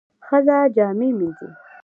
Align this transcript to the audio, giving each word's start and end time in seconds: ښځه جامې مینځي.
ښځه 0.25 0.57
جامې 0.75 1.09
مینځي. 1.17 1.49